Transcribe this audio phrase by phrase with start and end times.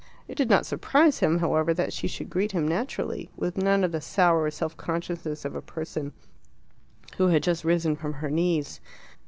[0.27, 3.91] It did not surprise him, however, that she should greet him naturally, with none of
[3.91, 6.11] the sour self consciousness of a person
[7.17, 8.81] who had just risen from her knees.